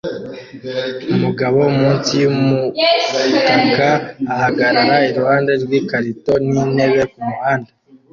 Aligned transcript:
Umugabo 1.13 1.59
munsi 1.77 2.11
yumutaka 2.23 3.89
ahagarara 4.33 4.95
iruhande 5.09 5.51
rwikarito 5.63 6.33
nintebe 6.47 7.01
kumuhanda 7.11 7.71